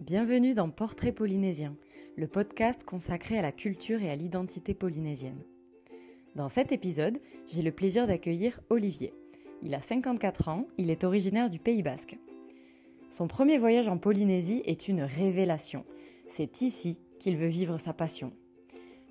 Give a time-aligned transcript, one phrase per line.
[0.00, 1.76] Bienvenue dans Portrait polynésien,
[2.16, 5.44] le podcast consacré à la culture et à l'identité polynésienne.
[6.34, 9.14] Dans cet épisode, j'ai le plaisir d'accueillir Olivier.
[9.62, 12.18] Il a 54 ans, il est originaire du Pays basque.
[13.10, 15.84] Son premier voyage en Polynésie est une révélation.
[16.26, 18.32] C'est ici qu'il veut vivre sa passion.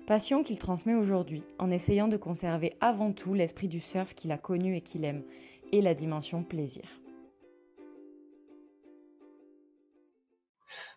[0.06, 4.36] Passion qu'il transmet aujourd'hui en essayant de conserver avant tout l'esprit du surf qu'il a
[4.36, 5.22] connu et qu'il aime,
[5.72, 7.01] et la dimension plaisir.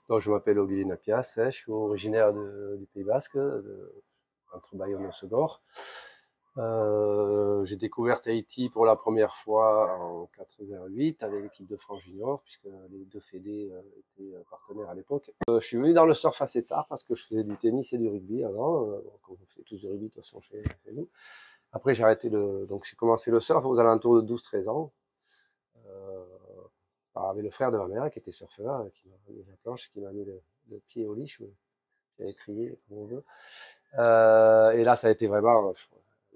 [0.09, 3.37] Donc, je m'appelle Olivier Napias, hein, je suis originaire du Pays Basque,
[4.53, 5.61] entre Bayonne et Segor.
[6.57, 12.41] Euh, j'ai découvert Tahiti pour la première fois en 88 avec l'équipe de France Junior,
[12.43, 15.31] puisque les deux fédés euh, étaient partenaires à l'époque.
[15.49, 17.91] Euh, je suis venu dans le surf assez tard parce que je faisais du tennis
[17.91, 18.87] et du rugby avant.
[18.87, 21.09] Euh, on fait tous du rugby de toute façon chez, chez nous.
[21.73, 24.93] Après j'ai arrêté le, donc j'ai commencé le surf aux alentours de 12-13 ans.
[27.17, 29.89] Euh, avec le frère de ma mère qui était surfeur, qui m'a mis la planche,
[29.91, 30.41] qui m'a mis le,
[30.87, 31.27] pied au lit,
[32.17, 33.23] j'avais crié comme on veut.
[33.97, 35.73] Euh, et là, ça a été vraiment,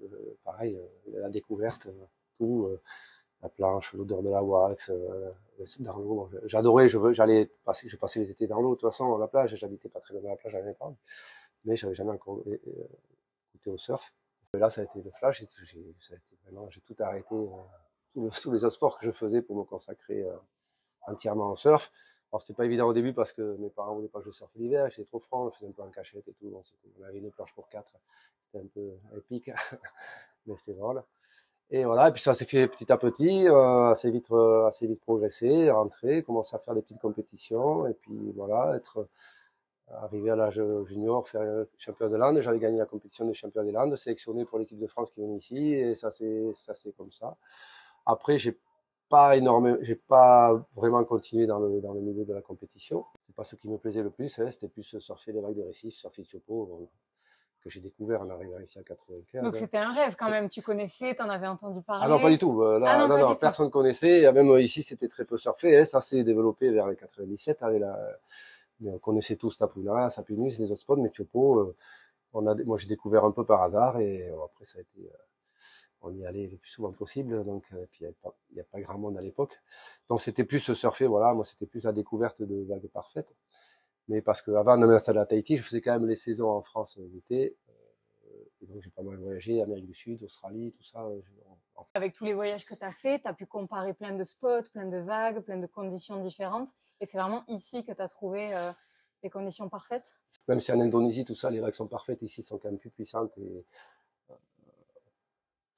[0.02, 2.06] euh, pareil, euh, la découverte, euh,
[2.38, 2.80] tout, euh,
[3.42, 4.90] la planche, l'odeur de la wax,
[5.80, 6.30] dans l'eau.
[6.44, 8.74] J'adorais, je veux, j'allais passer, je passais les étés dans l'eau.
[8.74, 10.92] De toute façon, à la plage, j'habitais pas très loin de la plage à pas,
[11.64, 14.12] mais j'avais jamais encore goûté au surf.
[14.54, 15.42] Et là, ça a été le flash.
[15.62, 17.28] J'ai, tout arrêté,
[18.42, 20.26] tous les autres sports que je faisais pour me consacrer
[21.06, 21.90] entièrement au surf.
[22.32, 24.52] Alors c'était pas évident au début parce que mes parents voulaient pas que je surfe
[24.54, 26.48] l'hiver, c'était trop froid, on faisait un peu en cachette et tout.
[26.48, 26.62] Bon,
[27.00, 27.92] on avait une planche pour quatre,
[28.46, 29.50] c'était un peu épique,
[30.46, 31.02] mais c'était drôle.
[31.72, 34.86] Et voilà, et puis ça s'est fait petit à petit, euh, assez vite, euh, assez
[34.86, 39.08] vite progressé, rentrer, commencer à faire des petites compétitions, et puis voilà, être
[39.88, 42.40] arrivé à l'âge junior, faire champion de l'Inde.
[42.40, 45.36] J'avais gagné la compétition des champions de l'Inde, sélectionné pour l'équipe de France qui venait
[45.36, 47.36] ici, et ça c'est ça c'est comme ça.
[48.06, 48.58] Après, j'ai
[49.10, 53.04] pas énormément, j'ai pas vraiment continué dans le, dans le milieu de la compétition.
[53.26, 55.62] C'est pas ce qui me plaisait le plus, hein, c'était plus surfer les vagues de
[55.62, 56.88] récifs, surfer de chopo,
[57.62, 59.42] que j'ai découvert en arrivant ici à 95.
[59.42, 62.04] Donc c'était un rêve quand même, tu connaissais, t'en avais entendu parler.
[62.06, 62.62] Ah non, pas du tout.
[62.62, 63.72] Euh, là, ah non, non, non personne tout.
[63.72, 64.30] connaissait.
[64.32, 65.76] Même ici, c'était très peu surfé.
[65.76, 65.84] Hein.
[65.84, 67.98] Ça s'est développé vers les 97 avec la,
[68.86, 71.76] on connaissait tous Tapuna, Sapinus, les autres spots, mais Chopo, euh,
[72.32, 75.10] on a, moi j'ai découvert un peu par hasard et euh, après ça a été,
[76.02, 78.98] on y allait le plus souvent possible, donc euh, puis il n'y a, pas grand
[78.98, 79.58] monde à l'époque.
[80.08, 83.34] Donc c'était plus surfer, voilà, moi c'était plus la découverte de vagues parfaites.
[84.08, 86.62] Mais parce que avant de m'installer à Tahiti, je faisais quand même les saisons en
[86.62, 87.56] France d'été.
[87.68, 91.04] Euh, et donc j'ai pas mal voyagé, Amérique du Sud, Australie, tout ça.
[91.04, 91.20] Euh,
[91.94, 94.68] Avec tous les voyages que tu as fait, tu as pu comparer plein de spots,
[94.72, 96.70] plein de vagues, plein de conditions différentes.
[97.00, 98.72] Et c'est vraiment ici que tu as trouvé euh,
[99.22, 100.14] les conditions parfaites?
[100.48, 102.90] Même si en Indonésie, tout ça, les vagues sont parfaites, ici sont quand même plus
[102.90, 103.64] puissantes et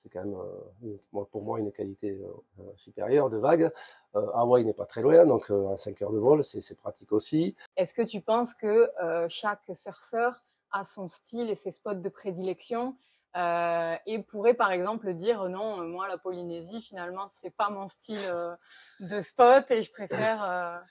[0.02, 0.36] c'est quand même
[0.84, 3.70] euh, pour moi une qualité euh, supérieure de vague.
[4.16, 7.54] Euh, Hawaï n'est pas très loin, donc à 5 heures de vol, c'est pratique aussi.
[7.76, 8.90] Est-ce que tu penses que
[9.28, 10.42] chaque surfeur
[10.72, 12.96] a son style et ses spots de prédilection?
[13.34, 18.20] Euh, et pourrait par exemple dire non, moi la Polynésie finalement c'est pas mon style
[19.00, 20.82] de spot et je préfère.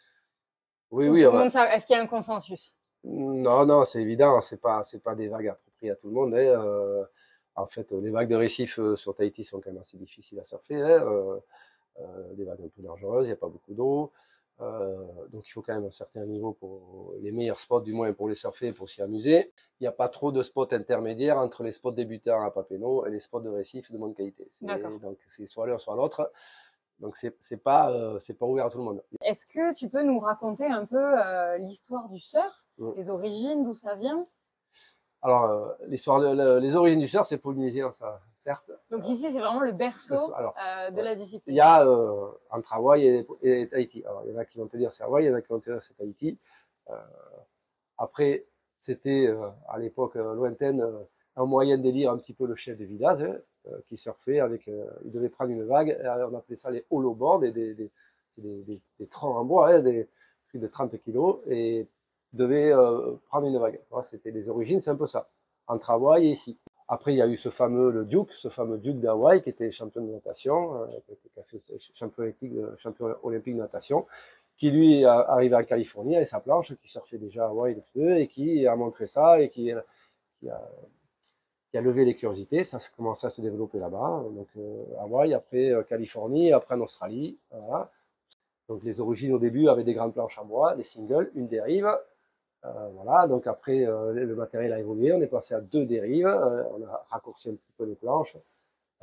[0.90, 1.22] oui, oui.
[1.22, 2.74] Est-ce qu'il y a un consensus?
[3.04, 6.34] Non, non, c'est évident, c'est pas, c'est pas des vagues appropriées à tout le monde.
[6.34, 7.08] Hein,
[7.56, 10.46] en fait, les vagues de récifs euh, sur Tahiti sont quand même assez difficiles à
[10.46, 10.82] surfer.
[10.82, 11.40] Hein, euh,
[12.00, 14.12] euh, des vagues un peu dangereuses, il n'y a pas beaucoup d'eau.
[14.62, 14.96] Euh,
[15.32, 18.30] donc il faut quand même un certain niveau pour les meilleurs spots, du moins pour
[18.30, 19.52] les surfer, pour s'y amuser.
[19.80, 23.10] Il n'y a pas trop de spots intermédiaires entre les spots débutants à Papeno et
[23.10, 24.48] les spots de récifs de bonne qualité.
[24.62, 26.32] Donc c'est soit l'un soit l'autre.
[27.00, 29.04] Donc c'est c'est pas euh, c'est pas ouvert à tout le monde.
[29.22, 32.92] Est-ce que tu peux nous raconter un peu euh, l'histoire du surf, mmh.
[32.96, 34.28] les origines, d'où ça vient?
[35.24, 38.72] Alors, euh, l'histoire, les origines du surf, c'est polynésien, ça, certes.
[38.90, 41.54] Donc ici, c'est vraiment le berceau Alors, euh, de la discipline.
[41.54, 44.04] Il y a euh, entre Hawaï et, et, Tahiti.
[44.06, 45.42] Alors, il y en a qui vont te dire c'est Hawaï, il y en a
[45.42, 46.38] qui vont te dire c'est Tahiti.
[46.90, 46.96] Euh,
[48.00, 48.46] après,
[48.80, 50.84] c'était euh, à l'époque euh, lointaine
[51.36, 53.38] un moyen d'élire un petit peu le chef de village hein,
[53.88, 54.68] qui surfait avec.
[55.06, 55.98] il devait prendre une vague.
[56.32, 57.92] on appelait ça les holoboards, des, des, des,
[58.38, 60.10] des, des, des troncs en bois, hein, des
[60.50, 61.38] trucs de 30 kilos.
[61.48, 61.88] Et
[62.34, 63.80] devait euh, prendre une vague.
[64.04, 65.30] C'était les origines, c'est un peu ça,
[65.68, 66.58] entre Hawaï et ici.
[66.88, 69.72] Après, il y a eu ce fameux, le Duke, ce fameux Duke d'Hawaï, qui était
[69.72, 70.88] champion de natation, euh,
[71.38, 74.06] euh, champion olympique de natation,
[74.58, 78.22] qui lui est arrivé en Californie avec sa planche, qui surfait déjà à Hawaï depuis
[78.22, 79.72] et qui a montré ça, et qui,
[80.40, 80.62] qui, a,
[81.72, 82.66] qui a levé les curiosités.
[82.66, 84.26] Ça a commencé à se développer là-bas.
[84.36, 87.38] Donc, euh, Hawaï, après euh, Californie, après en Australie.
[87.52, 87.90] Voilà.
[88.68, 91.90] Donc, les origines au début avaient des grandes planches en bois, des singles, une dérive,
[92.66, 96.28] euh, voilà, donc après euh, le matériel a évolué, on est passé à deux dérives,
[96.28, 98.38] euh, on a raccourci un petit peu les planches,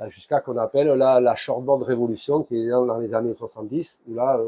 [0.08, 4.40] jusqu'à qu'on appelle là la shortboard révolution qui est dans les années 70, où là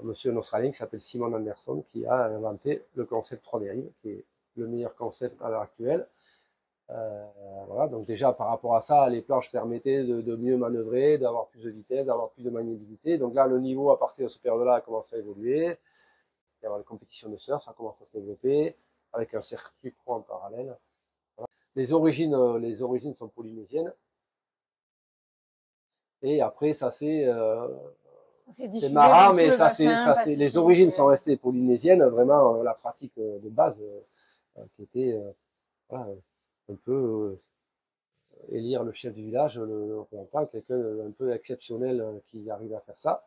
[0.00, 4.10] un monsieur australien qui s'appelle Simon Anderson qui a inventé le concept 3 dérives, qui
[4.10, 4.24] est
[4.56, 6.06] le meilleur concept à l'heure actuelle.
[6.90, 7.24] Euh,
[7.68, 11.62] voilà, donc déjà par rapport à ça, les planches permettaient de, mieux manœuvrer, d'avoir plus
[11.62, 13.18] de vitesse, d'avoir plus de maniabilité.
[13.18, 15.76] Donc là, le niveau à partir de ce période-là a commencé à évoluer.
[16.62, 18.76] Il y a la compétition de surf, ça commence à se développer
[19.12, 20.76] avec un circuit pro en parallèle.
[21.74, 23.92] Les origines, euh, les origines sont polynésiennes.
[26.22, 27.66] Et après, ça c'est euh,
[28.50, 32.04] c'est marrant, mais ça c'est ça c'est les origines sont restées polynésiennes.
[32.04, 33.82] Vraiment, euh, la pratique de base
[34.76, 35.20] qui était
[35.88, 36.06] voilà,
[36.70, 37.38] un peu
[38.50, 42.98] élire le chef du village, le, représentant, quelqu'un un peu exceptionnel qui arrive à faire
[42.98, 43.24] ça.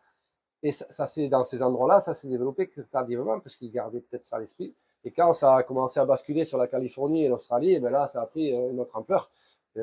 [0.66, 4.26] Et ça, ça c'est dans ces endroits-là, ça s'est développé tardivement parce qu'il gardait peut-être
[4.26, 4.74] ça à l'esprit.
[5.04, 7.92] Et quand ça a commencé à basculer sur la Californie et l'Australie, et eh ben
[7.92, 9.30] là, ça a pris euh, une autre ampleur.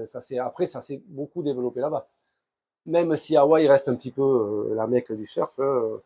[0.07, 2.09] Ça c'est après, ça s'est beaucoup développé là-bas.
[2.87, 6.03] Même si Hawaï reste un petit peu euh, la mecque du surf, euh,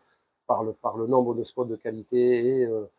[0.47, 2.91] par, le, nombre de spots de qualité et le,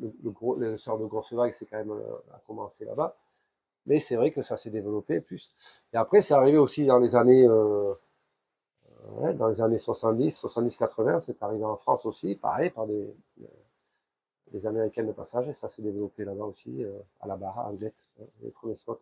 [0.00, 1.94] le surf de grosse vague, c'est quand même
[2.34, 3.14] à commencer là-bas.
[3.86, 5.54] Mais c'est vrai que ça s'est développé plus.
[5.92, 7.46] Et après, c'est arrivé aussi dans les années,
[9.10, 13.14] ouais, dans les années 70, 70, 80, c'est arrivé en France aussi, pareil, par des,
[14.66, 17.94] Américaines de passage, et ça s'est développé là-bas aussi, euh, à la barre, à Anglet,
[18.20, 19.00] hein, les premiers spots.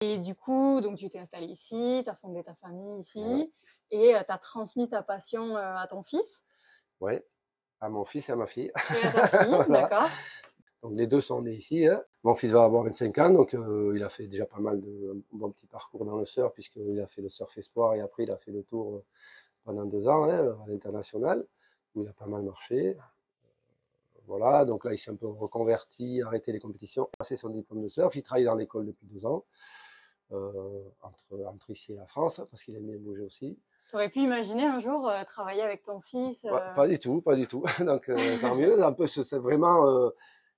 [0.00, 3.52] Et du coup, donc tu t'es installé ici, tu as fondé ta famille ici,
[3.92, 6.44] et euh, tu as transmis ta passion euh, à ton fils
[7.00, 7.20] Oui,
[7.80, 8.72] à mon fils et à ma fille.
[9.02, 10.08] Et à ta fille, d'accord.
[10.84, 11.86] Donc les deux sont nés ici.
[11.86, 12.02] Hein.
[12.24, 13.56] Mon fils va avoir 25 ans, donc
[13.94, 17.06] il a fait déjà pas mal de bon petit parcours dans le surf, puisqu'il a
[17.06, 19.02] fait le surf espoir et après il a fait le tour
[19.64, 21.46] pendant deux ans hein, à l'international,
[21.94, 22.98] où il a pas mal marché.
[24.26, 27.88] Voilà, donc là, il s'est un peu reconverti, arrêté les compétitions, passé son diplôme de
[27.88, 28.14] surf.
[28.14, 29.44] Il travaille dans l'école depuis deux ans,
[30.32, 33.58] euh, entre, entre, ici et la France, parce qu'il aime bien bouger aussi.
[33.90, 36.72] Tu aurais pu imaginer un jour euh, travailler avec ton fils euh...
[36.74, 37.64] pas, du tout, pas du tout.
[37.80, 38.82] donc, euh, tant mieux.
[38.82, 40.10] Un peu, c'est vraiment, euh,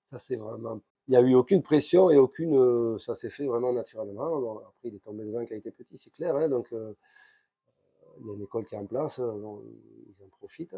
[0.06, 0.80] ça c'est vraiment.
[1.08, 2.98] Il n'y a eu aucune pression et aucune.
[2.98, 4.58] ça s'est fait vraiment naturellement.
[4.58, 6.34] Après, il est tombé dedans quand il était petit, c'est clair.
[6.34, 9.62] Hein, donc, il y a une école qui est en place, bon,
[10.08, 10.74] ils en profitent.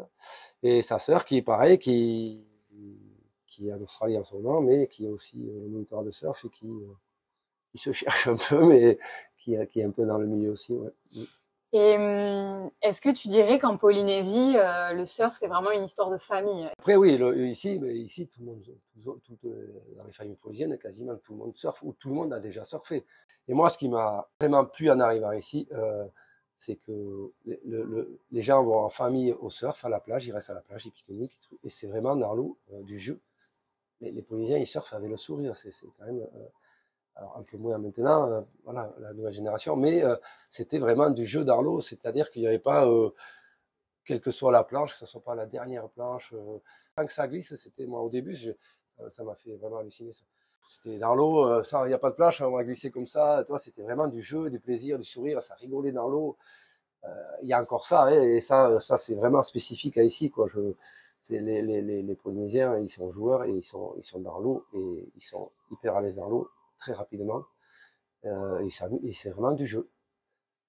[0.61, 2.45] Et sa sœur, qui est pareil, qui
[3.49, 6.11] qui est en Australie en ce moment, mais qui est aussi euh, le moniteur de
[6.11, 6.93] surf et qui, euh,
[7.71, 8.97] qui se cherche un peu, mais
[9.37, 10.73] qui, qui est un peu dans le milieu aussi.
[10.73, 10.91] Ouais.
[11.71, 16.09] Et hum, est-ce que tu dirais qu'en Polynésie, euh, le surf, c'est vraiment une histoire
[16.09, 16.67] de famille?
[16.79, 17.19] Après, oui,
[17.49, 18.63] ici, mais ici, tout le monde,
[19.03, 19.37] tout,
[19.95, 22.65] dans les familles polynésiennes, quasiment tout le monde surfe, ou tout le monde a déjà
[22.65, 23.05] surfé.
[23.47, 26.05] Et moi, ce qui m'a vraiment plu en arrivant ici, euh,
[26.57, 30.49] c'est que le, les gens vont en famille au surf, à la plage, ils restent
[30.49, 33.19] à la plage, ils pique-niquent, et c'est vraiment dans l'eau euh, du jeu.
[34.01, 36.47] Les, les Polynésiens, ils surfent avec le sourire, c'est quand même, euh,
[37.35, 40.03] un peu moins maintenant, euh, voilà, la nouvelle génération, mais
[40.49, 42.87] c'était vraiment du jeu l'eau, c'est-à-dire qu'il n'y avait pas,
[44.05, 46.33] quelle que soit la planche, que ce soit pas la dernière planche,
[46.95, 48.37] tant que ça glisse, c'était moi au début,
[49.09, 50.23] ça m'a fait vraiment halluciner ça.
[50.69, 53.07] C'était dans l'eau, euh, ça, il n'y a pas de plage, on va glisser comme
[53.07, 53.43] ça.
[53.47, 56.37] Toi, c'était vraiment du jeu, du plaisir, du sourire, ça rigolait dans l'eau.
[57.05, 57.07] Euh,
[57.41, 60.47] il y a encore ça, hein, et ça, ça c'est vraiment spécifique à ici, quoi.
[61.21, 65.11] C'est les, les, Polynésiens, ils sont joueurs et ils sont, ils sont dans l'eau et
[65.15, 67.43] ils sont hyper à l'aise dans l'eau très rapidement.
[68.25, 68.65] Euh,
[69.03, 69.89] et, c'est vraiment du jeu.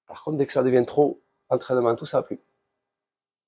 [0.07, 2.41] Par contre, dès que ça devient trop entraînement, tout ça a plus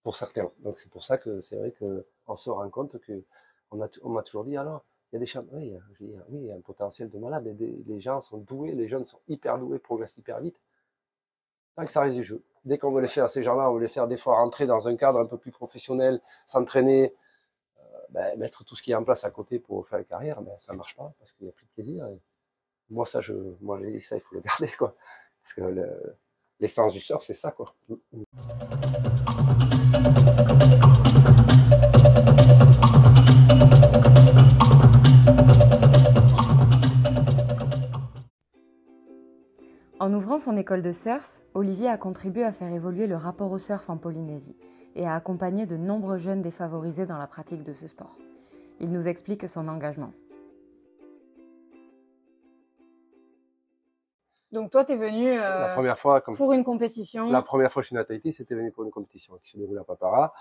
[0.03, 0.51] pour certains.
[0.61, 3.25] Donc c'est pour ça que c'est vrai que on se rend compte que
[3.71, 6.55] on m'a toujours dit alors il y a des champs, oui, oui, il y a
[6.55, 7.45] un potentiel de malade.
[7.59, 10.59] les gens sont doués, les jeunes sont hyper doués, progressent hyper vite.
[11.77, 12.43] Tant que ça reste du jeu.
[12.65, 14.89] Dès qu'on veut les faire, ces gens-là, on veut les faire des fois rentrer dans
[14.89, 17.15] un cadre un peu plus professionnel, s'entraîner,
[17.79, 20.41] euh, ben, mettre tout ce qui est en place à côté pour faire une carrière,
[20.41, 22.09] ben, ça marche pas parce qu'il n'y a plus de plaisir.
[22.93, 24.95] Moi, ça, je, moi, ça, il faut le garder, quoi.
[25.43, 25.63] Parce que
[26.61, 27.75] l'essence du surf, c'est ça, quoi.
[39.99, 43.59] En ouvrant son école de surf, Olivier a contribué à faire évoluer le rapport au
[43.59, 44.57] surf en Polynésie
[44.97, 48.19] et a accompagné de nombreux jeunes défavorisés dans la pratique de ce sport.
[48.81, 50.13] Il nous explique son engagement.
[54.53, 57.31] Donc toi, tu es venu euh, la première fois, pour une compétition.
[57.31, 59.51] La première fois que je suis venu à Tahiti, c'était venu pour une compétition qui
[59.51, 60.35] se déroule à Papara.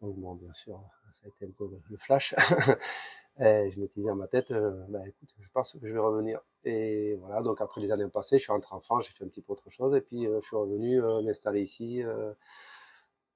[0.00, 0.80] Donc bon, bien sûr,
[1.12, 2.34] ça a été un peu le flash.
[3.40, 5.98] Et je m'étais dit dans ma tête, euh, bah, écoute, je pense que je vais
[5.98, 6.40] revenir.
[6.64, 9.28] Et voilà, donc après les années passées, je suis rentré en France, j'ai fait un
[9.28, 12.02] petit peu autre chose, et puis euh, je suis revenu m'installer ici,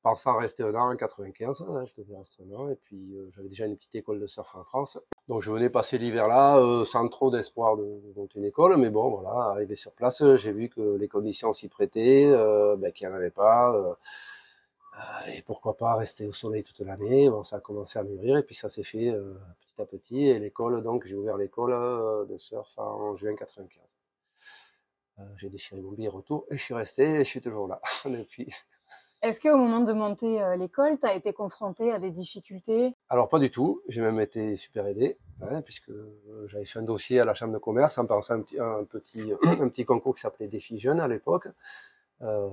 [0.04, 3.14] euh, pensant rester un an en 95, hein, je devais rester un an, et puis
[3.35, 4.99] j'avais déjà une petite école de surf en France.
[5.28, 9.11] Donc je venais passer l'hiver là, sans trop d'espoir de, monter une école, mais bon,
[9.11, 12.30] voilà, arrivé sur place, j'ai vu que les conditions s'y prêtaient,
[12.78, 13.97] ben, qu'il n'y en avait pas
[15.28, 17.30] et pourquoi pas rester au soleil toute l'année.
[17.30, 19.12] Bon, ça a commencé à mûrir et puis ça s'est fait
[19.61, 20.26] petit à petit.
[20.26, 23.82] Et l'école, donc j'ai ouvert l'école de surf en juin 95.
[25.37, 28.52] j'ai déchiré mon billet retour et je suis resté et je suis toujours là depuis.
[29.22, 32.96] Est-ce qu'au moment de monter euh, l'école, tu as été confronté à des difficultés?
[33.08, 36.82] Alors pas du tout, j'ai même été super aidé, hein, puisque euh, j'avais fait un
[36.82, 40.48] dossier à la chambre de commerce en pensant un petit, un petit, concours qui s'appelait
[40.48, 41.46] Défi Jeunes à l'époque.
[42.22, 42.48] Euh,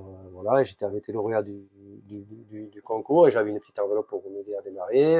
[0.63, 1.67] j'étais avec lauréat du,
[2.05, 5.19] du, concours et j'avais une petite enveloppe pour m'aider à démarrer.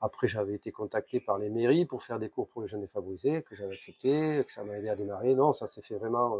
[0.00, 3.42] Après, j'avais été contacté par les mairies pour faire des cours pour les jeunes défavorisés,
[3.42, 5.34] que j'avais accepté, que ça m'a aidé à démarrer.
[5.34, 6.36] Non, ça s'est fait vraiment,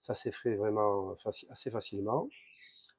[0.00, 1.16] ça s'est fait vraiment
[1.50, 2.28] assez facilement.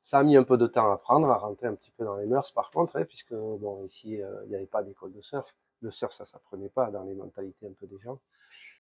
[0.05, 2.15] Ça a mis un peu de temps à prendre, à rentrer un petit peu dans
[2.15, 5.21] les mœurs par contre, hein, puisque bon ici euh, il n'y avait pas d'école de
[5.21, 5.55] surf.
[5.81, 8.19] Le surf ça s'apprenait pas dans les mentalités un peu des gens.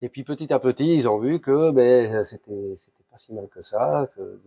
[0.01, 3.47] Et puis petit à petit ils ont vu que ben c'était c'était pas si mal
[3.47, 4.41] que ça, que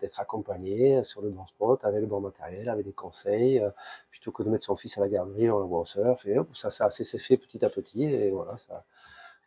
[0.00, 3.70] d'être accompagné sur le bon spot, avec le bon matériel, avec des conseils, euh,
[4.10, 6.26] plutôt que de mettre son fils à la garderie, on le voit au surf.
[6.26, 8.84] Et hop, ça ça s'est fait petit à petit et voilà ça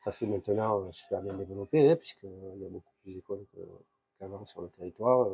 [0.03, 3.45] ça s'est maintenant euh, super bien développé, hein, puisqu'il y a beaucoup plus d'écoles
[4.19, 5.27] qu'avant sur le territoire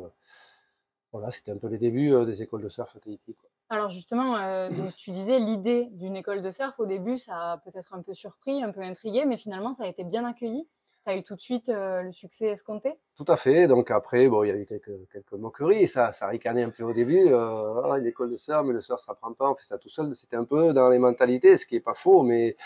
[1.12, 3.34] voilà, c'était un peu les débuts euh, des écoles de surf à Tahiti.
[3.70, 7.94] Alors justement, euh, tu disais l'idée d'une école de surf, au début, ça a peut-être
[7.94, 10.66] un peu surpris, un peu intrigué, mais finalement, ça a été bien accueilli.
[11.04, 12.94] Tu as eu tout de suite euh, le succès escompté?
[13.16, 13.68] Tout à fait.
[13.68, 15.86] Donc après, bon, il y a eu quelques, quelques moqueries.
[15.86, 17.28] Ça, ça ricanait un peu au début.
[17.28, 19.50] Euh, ah, l'école de surf, mais le surf, ça prend pas.
[19.50, 20.14] On fait ça tout seul.
[20.16, 22.56] C'était un peu dans les mentalités, ce qui est pas faux, mais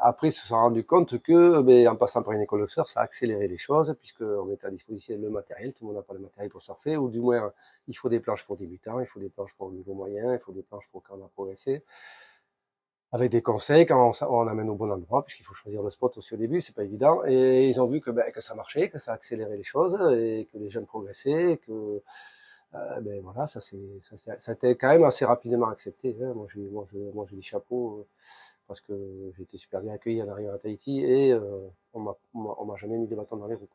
[0.00, 2.88] après, ils se sont rendus compte que, ben, en passant par une école de surf,
[2.88, 6.02] ça a accéléré les choses, puisqu'on met à disposition le matériel, tout le monde n'a
[6.02, 7.52] pas le matériel pour surfer, ou du moins,
[7.88, 10.52] il faut des planches pour débutants, il faut des planches pour niveau moyen, il faut
[10.52, 11.82] des planches pour quand on a progressé.
[13.12, 16.34] Avec des conseils quand on, amène au bon endroit, puisqu'il faut choisir le spot aussi
[16.34, 17.22] au début, c'est pas évident.
[17.24, 20.48] Et ils ont vu que, ben, que ça marchait, que ça accélérait les choses, et
[20.52, 22.02] que les jeunes progressaient, que
[22.74, 26.16] euh, ben voilà, ça c'est ça, ça, a été quand même assez rapidement accepté.
[26.20, 26.32] Hein.
[26.34, 28.00] Moi j'ai moi je moi j'ai des chapeaux.
[28.00, 28.06] Euh,
[28.66, 32.76] parce que j'ai été super bien accueilli en arrivant à Tahiti et euh, on m'a
[32.76, 33.68] jamais mis des bâtons dans les roues.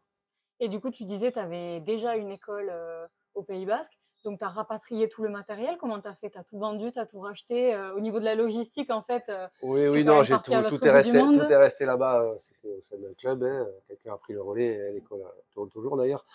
[0.59, 4.39] Et du coup, tu disais, tu avais déjà une école euh, au Pays Basque, donc
[4.39, 5.77] tu as rapatrié tout le matériel.
[5.79, 6.29] Comment tu as fait?
[6.29, 9.01] Tu as tout vendu, tu as tout racheté euh, Au niveau de la logistique, en
[9.01, 9.31] fait
[9.61, 12.33] Oui, oui, non, j'ai tout, tout est, resté, tout est resté là-bas.
[12.39, 13.43] C'était au sein d'un club.
[13.43, 13.67] Hein.
[13.87, 16.25] Quelqu'un a pris le relais, l'école tourne toujours d'ailleurs.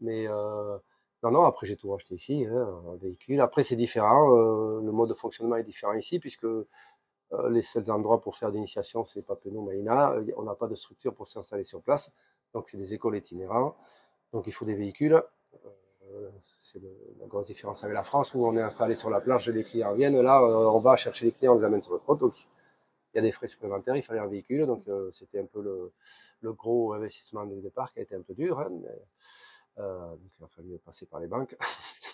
[0.00, 0.26] Mais
[1.22, 3.40] non, non, après j'ai tout racheté ici, hein, un véhicule.
[3.40, 4.30] Après, c'est différent.
[4.30, 6.46] le mode de fonctionnement est différent ici, puisque
[7.50, 10.12] les seuls endroits pour faire d'initiation, c'est Papenou, Maïna.
[10.12, 12.12] Euh, on n'a pas de structure pour s'installer sur place.
[12.54, 13.76] Donc, c'est des écoles itinérantes.
[14.32, 15.22] Donc, il faut des véhicules.
[16.14, 16.80] Euh, c'est
[17.18, 19.64] la grosse différence avec la France où on est installé sur la plage et les
[19.64, 20.20] clients viennent.
[20.20, 22.18] Là, on va chercher les clients, on les amène sur le spot.
[22.18, 22.34] Donc,
[23.12, 24.66] il y a des frais supplémentaires, il fallait un véhicule.
[24.66, 25.92] Donc, c'était un peu le,
[26.42, 28.60] le, gros investissement du départ qui a été un peu dur.
[28.60, 31.56] Hein, mais, donc, il a fallu passer par les banques.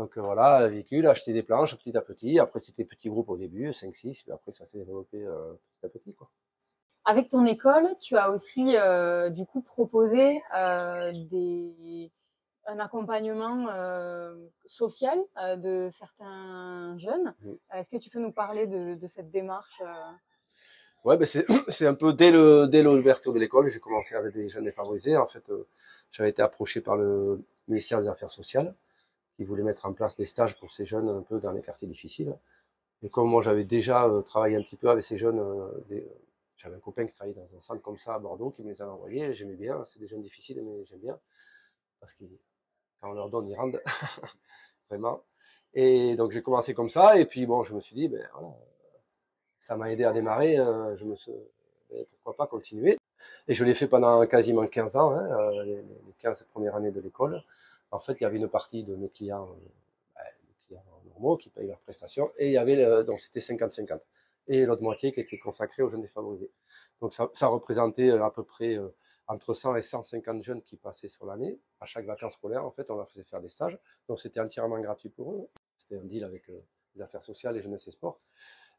[0.00, 2.38] Donc euh, voilà, le véhicule, acheter des planches petit à petit.
[2.38, 5.88] Après, c'était petit groupe au début, 5-6, puis après, ça s'est développé euh, petit à
[5.90, 6.14] petit.
[6.14, 6.30] Quoi.
[7.04, 12.10] Avec ton école, tu as aussi euh, du coup proposé euh, des,
[12.66, 13.66] un accompagnement
[14.64, 15.18] social
[15.58, 17.34] de certains jeunes.
[17.74, 19.82] Est-ce que tu peux nous parler de, de cette démarche
[21.04, 24.32] Ouais, ben c'est, c'est un peu dès le dès l'ouverture de l'école, j'ai commencé avec
[24.32, 25.18] des jeunes défavorisés.
[25.18, 25.44] En fait,
[26.10, 28.74] j'avais été approché par le ministère des Affaires sociales
[29.40, 31.88] qui voulait mettre en place des stages pour ces jeunes un peu dans les quartiers
[31.88, 32.36] difficiles.
[33.02, 36.00] Et comme moi j'avais déjà euh, travaillé un petit peu avec ces jeunes, euh, euh,
[36.58, 38.82] j'avais un copain qui travaillait dans un centre comme ça à Bordeaux qui me les
[38.82, 41.18] a envoyés, j'aimais bien, c'est des jeunes difficiles mais j'aime bien,
[42.00, 42.24] parce que
[43.00, 43.80] quand on leur donne, ils rendent,
[44.90, 45.22] vraiment.
[45.72, 48.54] Et donc j'ai commencé comme ça, et puis bon, je me suis dit, ben voilà,
[49.62, 51.32] ça m'a aidé à démarrer, je me suis,
[52.12, 52.98] pourquoi pas continuer?
[53.48, 55.82] Et je l'ai fait pendant quasiment 15 ans, hein, les
[56.18, 57.42] 15 premières années de l'école.
[57.90, 59.68] En fait, il y avait une partie de mes clients, euh,
[60.14, 60.22] ben,
[60.66, 64.00] clients normaux qui payent leurs prestations, et il y avait, donc c'était 50-50.
[64.48, 66.50] Et l'autre moitié qui était consacrée aux jeunes défavorisés.
[67.00, 68.88] Donc ça, représentait euh, à peu près euh,
[69.26, 71.58] entre 100 et 150 jeunes qui passaient sur l'année.
[71.80, 73.78] À chaque vacances scolaires, en fait, on leur faisait faire des stages.
[74.08, 75.48] Donc c'était entièrement gratuit pour eux.
[75.76, 76.50] C'était un deal avec
[76.94, 78.20] les affaires sociales, les jeunesse et sport.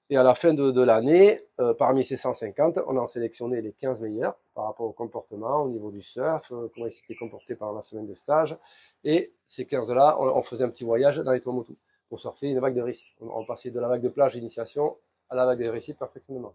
[0.09, 4.01] Et à la fin de, l'année, euh, parmi ces 150, on a sélectionné les 15
[4.01, 7.73] meilleurs par rapport au comportement, au niveau du surf, euh, comment ils s'étaient comportés pendant
[7.73, 8.57] la semaine de stage.
[9.05, 11.77] Et ces 15-là, on, faisait un petit voyage dans les Tuamotu
[12.09, 13.07] pour surfer une vague de récit.
[13.21, 14.97] On, on, passait de la vague de plage d'initiation
[15.29, 16.53] à la vague de récit perfectement.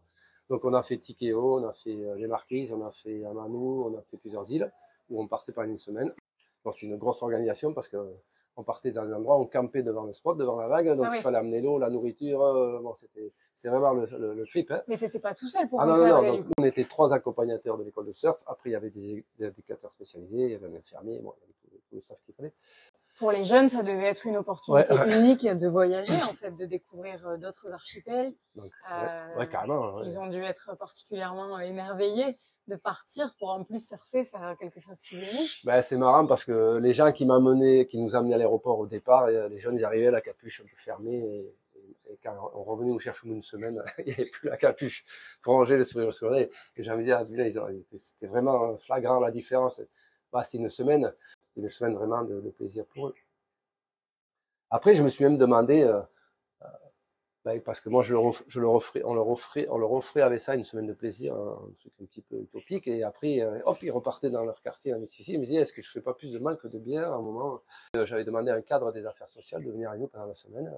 [0.49, 3.83] Donc on a fait Tikeo, on a fait euh, les Marquises, on a fait Amanu,
[3.85, 4.71] on a fait plusieurs îles
[5.11, 6.13] où on partait pendant une semaine.
[6.65, 7.97] Donc c'est une grosse organisation parce que
[8.57, 11.17] on partait dans un endroit, on campait devant le spot, devant la vague, donc ah
[11.17, 12.43] il fallait amener l'eau, la nourriture.
[12.43, 14.71] Euh, bon, c'était, c'est vraiment le, le, le trip.
[14.71, 14.83] Hein.
[14.89, 16.37] Mais t'étais pas tout seul pour Ah non, non, non.
[16.37, 18.43] Donc, on était trois accompagnateurs de l'école de surf.
[18.47, 21.41] Après, il y avait des, des éducateurs spécialisés, il y avait un infirmier, bon, il
[21.41, 22.55] y avait tout, tout le staff qu'il fallait.
[23.19, 27.27] pour les jeunes, ça devait être une opportunité unique de voyager, en fait, de découvrir
[27.27, 28.35] euh, d'autres archipels.
[28.55, 30.03] Donc, euh, ouais, carrément.
[30.03, 35.01] Ils ont dû être particulièrement émerveillés de partir pour en plus surfer, faire quelque chose
[35.01, 35.47] qui aimaient.
[35.65, 38.87] Ben, c'est marrant parce que les gens qui m'amenaient, qui nous amenaient à l'aéroport au
[38.87, 41.55] départ, les jeunes, ils arrivaient la capuche un peu fermée et,
[42.23, 45.05] quand on revenait nous chercher une semaine, il n'y avait plus la capuche
[45.43, 47.25] pour ranger le sourire au Et j'avais dit, ah,
[47.97, 49.81] c'était vraiment flagrant la différence.
[50.33, 53.15] Bah, c'est une semaine, c'était une semaine vraiment de, de, plaisir pour eux.
[54.71, 56.03] Après, je me suis même demandé, euh, euh
[57.47, 60.65] ben, parce que moi, je leur, je offrais, on leur offrait, on avec ça une
[60.65, 64.31] semaine de plaisir, un, truc un petit peu utopique, et après, euh, hop, ils repartaient
[64.31, 65.35] dans leur quartier en Mississippi.
[65.35, 67.15] Ils me disaient, est-ce que je fais pas plus de mal que de bien à
[67.15, 67.63] un moment?
[67.95, 70.35] Euh, J'avais demandé à un cadre des affaires sociales de venir avec nous pendant la
[70.35, 70.75] semaine.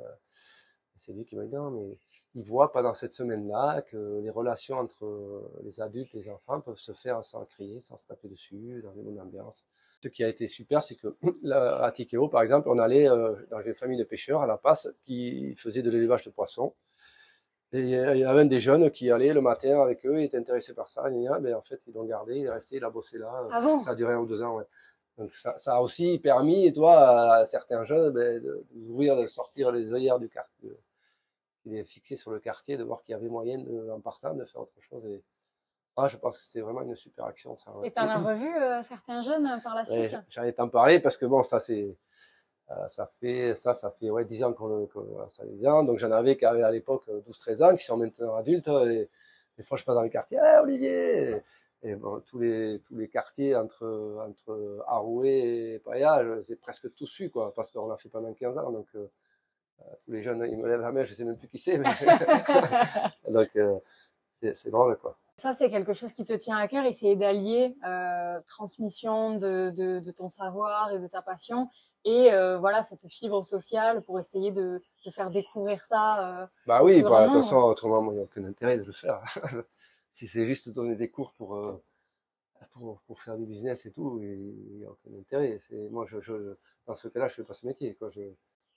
[1.09, 1.97] C'est lui qui m'a dit, non, mais
[2.35, 6.79] il voit pendant cette semaine-là que les relations entre les adultes et les enfants peuvent
[6.79, 9.65] se faire sans crier, sans se taper dessus, dans une bonne ambiance.
[10.03, 11.17] Ce qui a été super, c'est que
[11.53, 14.89] à Tikeo, par exemple, on allait euh, dans une famille de pêcheurs à La Passe
[15.05, 16.75] qui faisait de l'élevage de poissons.
[17.73, 20.73] Et il y avait des jeunes qui allait le matin avec eux, il était intéressé
[20.73, 21.11] par ça.
[21.11, 23.47] Et, ben, en fait, ils l'ont gardé, il est resté, il a bossé là.
[23.51, 24.57] Ah ça a duré un ou deux ans.
[24.57, 24.65] Ouais.
[25.19, 29.93] Donc ça, ça, a aussi permis, toi, à certains jeunes, ben, d'ouvrir, de, sortir les
[29.93, 30.71] œillères du quartier,
[31.69, 34.35] il est fixé sur le quartier, de voir qu'il y avait moyen, de, en partant,
[34.35, 35.05] de faire autre chose.
[35.07, 35.23] Et,
[35.97, 37.57] ah, je pense que c'est vraiment une super action.
[37.57, 40.17] Ça, Et tu en as revu euh, certains jeunes euh, par la suite?
[40.29, 41.97] J'en ai t'en parler parce que bon, ça c'est.
[42.71, 44.89] Euh, ça fait ça ça fait ouais 10 ans qu'on le
[45.31, 48.69] ça les ans donc j'en avais à l'époque 12 13 ans qui sont maintenant adultes
[48.69, 49.09] et
[49.57, 51.43] des fois je passe dans les quartiers hey, Olivier
[51.83, 57.07] et bon tous les tous les quartiers entre entre Arouet et Paya c'est presque tout
[57.07, 58.89] su quoi parce qu'on l'a fait pendant 15 ans donc
[60.05, 61.89] tous les jeunes ils me lèvent la main je sais même plus qui c'est mais...
[63.31, 63.49] donc
[64.43, 68.41] c'est drôle quoi ça, c'est quelque chose qui te tient à cœur, essayer d'allier euh,
[68.49, 71.69] transmission de, de, de, ton savoir et de ta passion
[72.05, 76.43] et euh, voilà cette fibre sociale pour essayer de, de faire découvrir ça.
[76.43, 78.93] Euh, bah oui, bah, de toute façon, autrement, il n'y a aucun intérêt de le
[78.93, 79.23] faire.
[80.13, 81.83] si c'est juste donner des cours pour, euh,
[82.73, 85.61] pour, pour faire du business et tout, il n'y a aucun intérêt.
[85.91, 87.95] Moi, je, je, dans ce cas-là, je fais pas ce métier.
[87.95, 88.11] Quoi.
[88.11, 88.21] Je,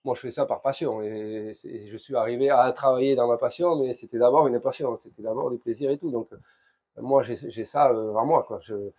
[0.03, 1.53] moi, je fais ça par passion et,
[1.85, 5.51] je suis arrivé à travailler dans ma passion, mais c'était d'abord une passion, c'était d'abord
[5.51, 6.11] du plaisir et tout.
[6.11, 6.37] Donc, euh,
[6.97, 8.59] moi, j'ai ça euh, en moi, quoi.
[8.61, 8.91] Je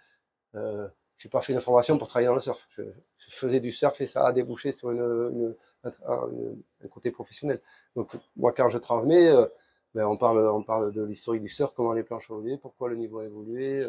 [0.54, 0.88] euh,
[1.18, 2.68] j'ai pas fait une formation pour travailler dans le surf.
[2.76, 2.82] Je,
[3.30, 7.60] faisais du surf et ça a débouché sur une, une, un, côté professionnel.
[7.96, 9.46] Donc, moi, quand je transmets, euh,
[9.94, 12.88] ben, on parle, on parle de l'historique du surf, comment les planches ont évolué, pourquoi
[12.88, 13.86] le niveau a évolué,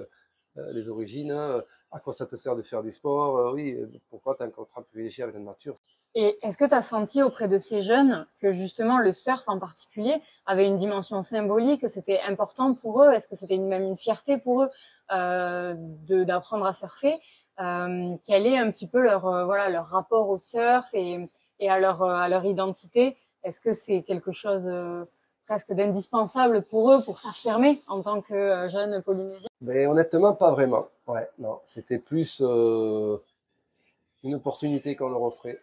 [0.56, 4.45] les origines, à quoi ça te sert de faire du sport, oui, pourquoi tu as
[4.45, 5.80] un contrat privilégié avec la nature.
[6.15, 9.58] Et est-ce que tu as senti auprès de ces jeunes que justement le surf en
[9.58, 13.12] particulier avait une dimension symbolique, que c'était important pour eux?
[13.12, 14.69] Est-ce que c'était même une fierté pour eux
[15.12, 17.19] euh, d'apprendre à surfer?
[17.60, 21.69] Euh, Quel est un petit peu leur euh, voilà leur rapport au surf et, et
[21.69, 23.17] à leur euh, à leur identité?
[23.43, 25.06] Est-ce que c'est quelque chose euh,
[25.47, 29.49] presque d'indispensable pour eux pour s'affirmer en tant que jeunes polynésiens?
[29.62, 30.86] Mais honnêtement, pas vraiment.
[31.08, 35.60] Ouais, non, c'était plus une opportunité qu'on leur offrait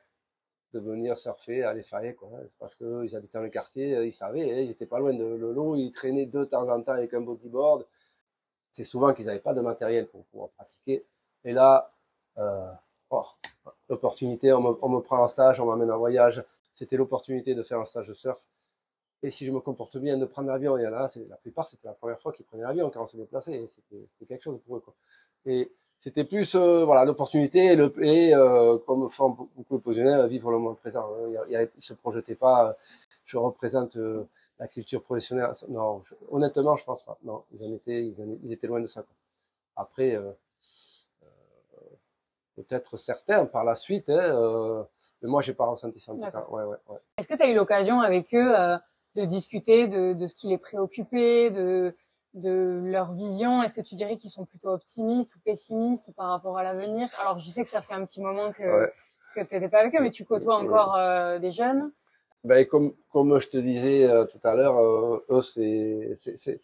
[0.73, 2.31] de venir surfer à l'Effaye, quoi.
[2.43, 5.15] C'est parce qu'ils habitaient dans le quartier, euh, ils savaient, hein, ils étaient pas loin
[5.15, 7.87] de l'eau, ils traînaient de temps en temps avec un bodyboard.
[8.73, 11.05] C'est souvent qu'ils n'avaient pas de matériel pour pouvoir pratiquer.
[11.45, 11.93] Et là,
[12.39, 12.71] euh,
[13.11, 13.27] oh,
[13.89, 16.45] l'opportunité, on me, prend en stage, on m'amène en voyage.
[16.75, 18.41] C'était l'opportunité de faire un stage de surf.
[19.23, 21.95] Et si je me comporte bien, de prendre l'avion, en a, la plupart, c'était la
[21.95, 23.67] première fois qu'ils prenaient l'avion quand on se déplaçait.
[23.69, 24.95] C'était quelque chose pour eux, quoi.
[25.47, 30.27] Et c'était plus euh, voilà l'opportunité et, le, et euh, comme font beaucoup de professionnels
[30.29, 31.07] vivre le moment présent.
[31.07, 31.45] Hein.
[31.51, 32.71] Il, ne se projetaient pas.
[32.71, 32.73] Euh,
[33.27, 33.97] je représente
[34.59, 35.53] la culture professionnelle.
[35.69, 37.17] Non, honnêtement, je pense pas.
[37.23, 39.03] Non, ils en étaient, ils, étaient loin de ça.
[39.03, 39.15] Quoi.
[39.77, 40.19] Après,
[42.57, 44.85] peut-être certains par la suite, hein,
[45.23, 46.45] mais moi, j'ai pas ressenti ça en tout cas.
[46.51, 46.99] Ouais, ouais, ouais.
[47.19, 48.53] Est-ce que tu as eu l'occasion avec eux
[49.15, 51.95] de discuter de, de ce qui les préoccupait, de
[52.35, 56.59] de leur vision Est-ce que tu dirais qu'ils sont plutôt optimistes ou pessimistes par rapport
[56.59, 57.09] à l'avenir?
[57.21, 58.91] Alors, je sais que ça fait un petit moment que,
[59.35, 61.93] que tu n'étais pas avec eux, mais tu côtoies encore euh, des jeunes?
[62.45, 66.61] Ben, comme, comme je te disais euh, tout à l'heure, euh, eux, c'est, c'est,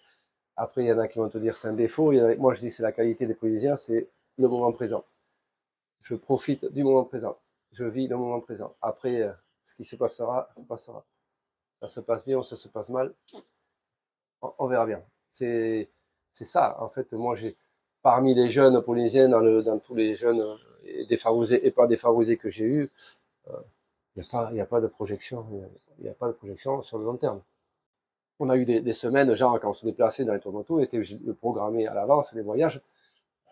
[0.57, 2.13] Après, il y en a qui vont te dire c'est un défaut.
[2.39, 5.05] Moi, je dis c'est la qualité des Polynésiens, c'est le moment présent.
[6.03, 7.37] Je profite du moment présent.
[7.73, 8.75] Je vis le moment présent.
[8.81, 9.29] Après,
[9.65, 11.05] ce qui se passera, se passera.
[11.81, 13.13] Ça se passe bien ou ça se passe mal.
[14.41, 15.03] on verra bien
[15.37, 16.77] c'est ça.
[16.83, 17.57] En fait, moi, j'ai
[18.03, 22.65] parmi les jeunes polynésiens, dans, tous les jeunes euh, défavorisés et pas défavorisés que j'ai
[22.65, 22.91] eu,
[24.17, 25.47] il n'y a pas, de projection,
[25.99, 27.41] il n'y a, pas de projection sur le long terme.
[28.39, 31.01] On a eu des, semaines, genre quand on se déplaçait dans les tournois, on était
[31.39, 32.81] programmé à l'avance les voyages.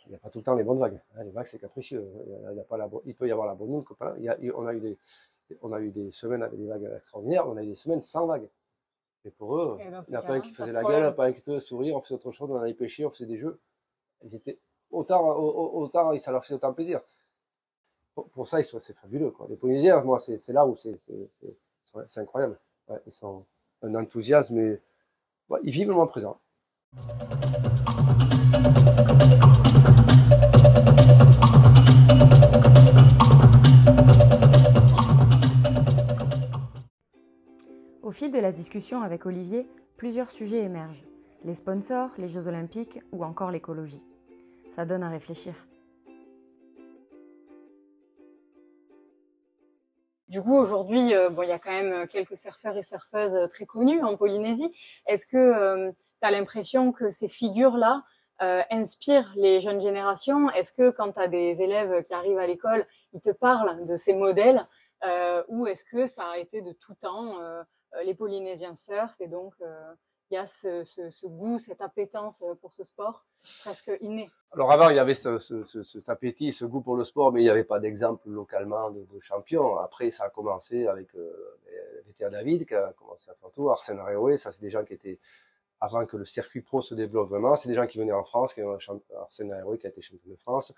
[0.06, 1.00] il n'y a pas tout le temps les bonnes vagues.
[1.16, 2.06] Hein, les vagues, c'est capricieux.
[3.04, 3.70] Il, peut y avoir la bonne
[4.80, 4.98] des,
[5.62, 8.26] on a eu des semaines avec des vagues extraordinaires, on a eu des semaines sans
[8.26, 8.48] vagues.
[9.24, 11.08] Et pour eux, il n'y a pas un qui faisait la gueule, il n'y en
[11.08, 13.26] a pas un qui faisait sourire, on faisait autre chose, on allait pêcher, on faisait
[13.26, 13.58] des jeux.
[14.22, 14.58] Ils étaient
[14.90, 17.00] autant, autant, ça leur faisait autant plaisir.
[18.14, 19.30] Pour, ça, c'est fabuleux.
[19.30, 19.46] Quoi.
[19.48, 20.94] Les Polynésiens, moi, c'est là où c'est
[22.16, 22.58] incroyable.
[23.06, 23.44] ils sont
[23.82, 24.80] un enthousiasme et
[25.62, 26.38] ils vivent le moment présent.
[38.14, 41.04] Fil de la discussion avec Olivier, plusieurs sujets émergent.
[41.44, 44.00] Les sponsors, les Jeux olympiques ou encore l'écologie.
[44.76, 45.52] Ça donne à réfléchir.
[50.28, 53.46] Du coup, aujourd'hui, euh, bon, il y a quand même quelques surfeurs et surfeuses euh,
[53.48, 54.72] très connus en Polynésie.
[55.06, 58.02] Est-ce que euh, tu as l'impression que ces figures-là
[58.70, 60.50] inspirent les jeunes générations?
[60.50, 63.96] Est-ce que quand tu as des élèves qui arrivent à l'école, ils te parlent de
[63.96, 64.66] ces modèles?
[65.48, 67.38] Ou est-ce que ça a été de tout temps
[68.04, 69.54] les Polynésiens surfent et donc
[70.30, 73.24] il y a ce, goût, cette appétence euh, pour ce sport
[73.60, 74.30] presque inné.
[74.52, 77.44] Alors avant, il y avait ce, cet appétit, ce goût pour le sport, mais il
[77.44, 79.76] n'y avait pas d'exemple localement de, de, champion.
[79.76, 84.38] Après, ça a commencé avec euh, David qui a commencé à faire tout, Arsène Areoé,
[84.38, 85.18] ça c'est des gens qui étaient
[85.80, 88.58] avant que le circuit pro se développe vraiment, c'est des gens qui venaient en France,
[89.20, 90.72] Arsène Areoé qui a été champion de France,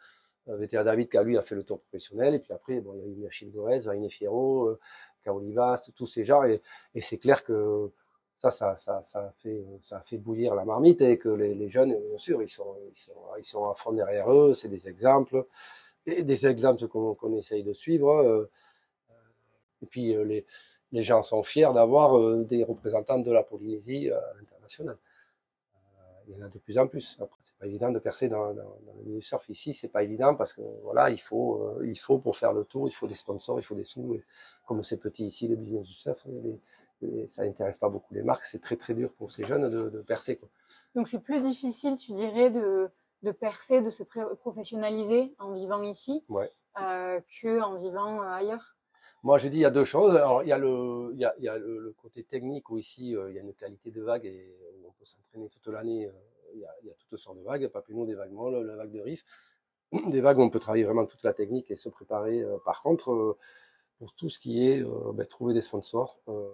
[0.49, 2.95] euh, VTA David qui a lui a fait le tour professionnel, et puis après, bon,
[2.95, 4.81] il y a eu Achille Gorez, Vaine Fierro, euh,
[5.27, 6.61] Kaolivas, tous ces gens, et,
[7.01, 7.91] c'est clair que
[8.39, 12.77] ça, ça, ça, fait, bouillir la marmite et que les, jeunes, bien sûr, ils sont,
[13.39, 14.55] ils sont, à fond derrière eux.
[14.55, 15.47] C'est des exemples,
[16.07, 18.11] et des exemples qu'on essaye de suivre.
[18.11, 18.51] Euh,
[19.83, 24.23] et puis euh, les, gens sont fiers d'avoir euh, des représentants de la Polynésie à
[24.39, 24.97] l'international.
[26.29, 27.17] Il y en a de plus en plus.
[27.21, 28.53] Après, c'est pas évident de percer dans,
[29.05, 29.75] le surf ici.
[29.75, 31.73] C'est pas évident parce que voilà, il faut,
[32.23, 34.21] pour faire le tour, il faut des sponsors, il faut des sous.
[34.67, 36.27] Comme c'est petit ici, le business du surf,
[37.29, 38.45] ça n'intéresse pas beaucoup les marques.
[38.45, 40.37] C'est très très dur pour ces jeunes de, de percer.
[40.37, 40.49] Quoi.
[40.95, 42.89] Donc c'est plus difficile, tu dirais, de,
[43.23, 46.51] de percer, de se professionnaliser en vivant ici ouais.
[46.81, 48.77] euh, que en vivant euh, ailleurs?
[49.23, 50.15] Moi, je dis il y a deux choses.
[50.17, 52.79] Alors, il y a le, il y a, il y a le, côté technique où
[52.79, 56.07] ici euh, il y a une qualité de vague et on peut s'entraîner toute l'année.
[56.07, 56.13] Euh,
[56.55, 58.33] il, y a, il y a toutes sortes de vagues, pas plus nous des vagues
[58.33, 59.25] molles, la vague de riff,
[60.11, 62.43] des vagues où on peut travailler vraiment toute la technique et se préparer.
[62.65, 63.37] Par contre,
[63.99, 66.49] pour tout ce qui est euh, ben, trouver des sponsors, euh,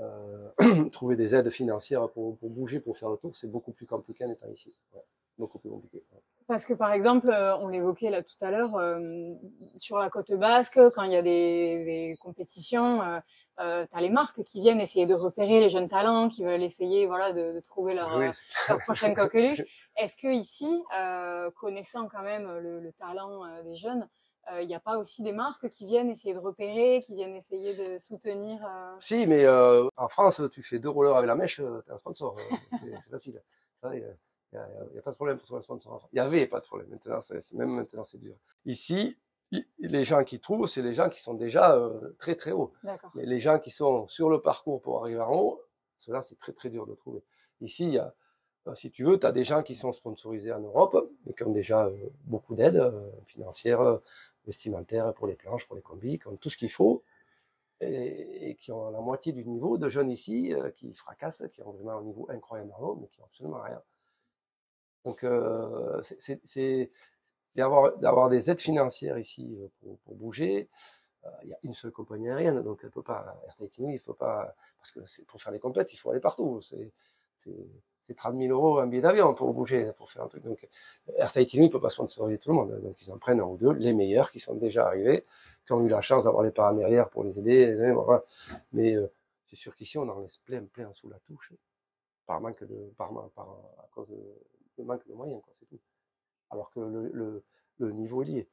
[0.00, 0.48] euh,
[0.92, 4.24] trouver des aides financières pour, pour, bouger, pour faire le tour, c'est beaucoup plus compliqué
[4.24, 4.74] en étant ici.
[4.94, 5.02] Ouais,
[5.38, 6.04] beaucoup plus compliqué.
[6.12, 6.20] Ouais.
[6.48, 7.30] Parce que par exemple,
[7.60, 9.22] on l'évoquait là tout à l'heure, euh,
[9.78, 13.18] sur la côte basque, quand il y a des, des compétitions, euh,
[13.60, 16.62] euh, tu as les marques qui viennent essayer de repérer les jeunes talents, qui veulent
[16.62, 18.30] essayer voilà de, de trouver leur, oui.
[18.66, 19.62] leur prochaine coqueluche.
[19.98, 20.82] Est-ce que ici,
[21.60, 24.08] connaissant quand même le, le talent des jeunes,
[24.50, 27.34] il euh, n'y a pas aussi des marques qui viennent essayer de repérer, qui viennent
[27.34, 28.96] essayer de soutenir euh...
[28.98, 32.36] Si, mais euh, en France, tu fais deux rollers avec la mèche, tu un sponsor.
[32.80, 33.42] c'est facile.
[33.84, 33.90] Il
[34.52, 36.08] n'y a, a, pas de problème pour trouver un sponsor.
[36.12, 36.88] Il n'y avait pas de problème.
[36.90, 37.18] Maintenant,
[37.54, 38.34] même maintenant, c'est dur.
[38.64, 39.18] Ici,
[39.78, 42.72] les gens qui trouvent, c'est les gens qui sont déjà euh, très très hauts.
[43.14, 45.62] Mais les gens qui sont sur le parcours pour arriver en haut,
[45.96, 47.22] cela c'est très très dur de trouver.
[47.60, 48.14] Ici, il y a,
[48.74, 51.52] si tu veux, tu as des gens qui sont sponsorisés en Europe, mais qui ont
[51.52, 54.00] déjà euh, beaucoup d'aides euh, financières,
[54.48, 57.04] vestimentaires pour les planches, pour les combis, qui ont tout ce qu'il faut,
[57.80, 61.70] et, qui ont la moitié du niveau de jeunes ici euh, qui fracassent, qui ont
[61.70, 63.80] vraiment un niveau incroyable dans l'eau, mais qui n'ont absolument rien.
[65.04, 66.90] Donc, euh, c'est
[67.54, 70.68] d'avoir des aides financières ici euh, pour, bouger.
[71.42, 73.38] Il y a une seule compagnie aérienne, donc elle peut pas.
[73.58, 76.60] Tahiti, il faut pas parce que pour faire les complètes, il faut aller partout.
[76.62, 76.92] C'est
[78.08, 80.42] c'est 30 000 euros un billet d'avion pour bouger, pour faire un truc.
[80.42, 80.66] Donc,
[81.18, 82.80] Air ne peut pas sponsoriser tout le monde.
[82.80, 85.26] Donc, ils en prennent un ou deux, les meilleurs qui sont déjà arrivés,
[85.66, 87.76] qui ont eu la chance d'avoir les parents derrière pour les aider.
[88.72, 89.12] Mais euh,
[89.44, 91.52] c'est sûr qu'ici, on en laisse plein, plein sous la touche,
[92.26, 94.16] par manque de, par, par à cause de,
[94.78, 95.80] de manque de moyens, c'est tout.
[96.50, 97.44] Alors que le, le,
[97.76, 98.48] le niveau est lié.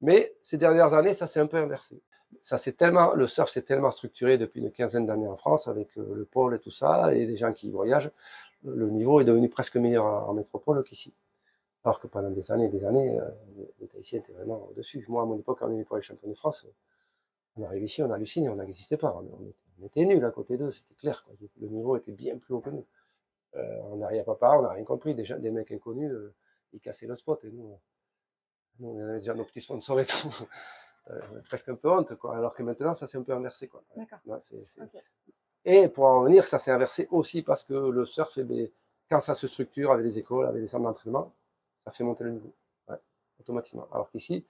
[0.00, 2.02] Mais ces dernières années, ça s'est un peu inversé.
[2.42, 5.96] Ça c'est tellement, le surf s'est tellement structuré depuis une quinzaine d'années en France avec
[5.96, 8.10] euh, le pôle et tout ça, et des gens qui voyagent
[8.66, 11.14] le niveau est devenu presque meilleur en métropole qu'ici.
[11.84, 13.30] Alors que pendant des années et des années, euh,
[13.80, 15.04] les Tahitiens étaient vraiment au-dessus.
[15.08, 16.66] Moi, à mon époque, quand on est pour les champions de France,
[17.56, 19.14] on arrive ici, on hallucine, on n'existait pas.
[19.14, 21.24] On, on était nuls à côté d'eux, c'était clair.
[21.24, 21.34] Quoi.
[21.60, 22.86] Le niveau était bien plus haut que nous.
[23.56, 25.14] Euh, on n'arrivait pas par on n'a rien compris.
[25.14, 26.34] Déjà, des mecs inconnus, euh,
[26.72, 27.44] ils cassaient le spot.
[27.44, 27.78] Et nous,
[28.80, 30.28] nous on avait déjà nos petits sponsors et tout.
[31.10, 32.36] euh, presque un peu honte, quoi.
[32.36, 33.82] Alors que maintenant, ça s'est un peu inversé, quoi.
[33.96, 34.18] D'accord.
[34.26, 34.38] Ouais.
[34.82, 35.00] Okay.
[35.68, 38.72] Et pour en revenir, ça s'est inversé aussi parce que le surf, eh
[39.10, 41.32] quand ça se structure avec des écoles, avec des centres d'entraînement,
[41.84, 42.52] ça fait monter le niveau.
[43.40, 43.88] automatiquement.
[43.92, 44.46] Alors qu'ici,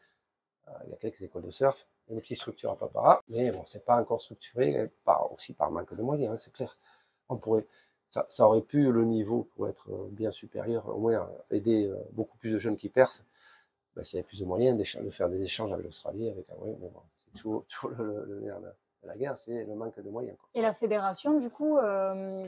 [0.69, 2.77] euh, il y a quelques écoles de surf, il y a des petites structures à
[2.77, 6.53] Papara, mais bon, c'est pas encore structuré, par, aussi par manque de moyens, hein, c'est
[6.53, 6.79] clair.
[7.31, 7.67] On pourrait,
[8.11, 12.53] ça, ça, aurait pu le niveau pour être bien supérieur, au moins aider beaucoup plus
[12.53, 13.25] de jeunes qui percent.
[13.97, 16.55] Ben, s'il y avait plus de moyens de faire des échanges avec l'Australie, avec un
[16.63, 17.01] mais bon,
[17.33, 18.61] c'est toujours, toujours le, le, nerf
[19.07, 20.37] de la guerre, c'est le manque de moyens.
[20.39, 20.49] Quoi.
[20.55, 22.47] Et la fédération, du coup, euh,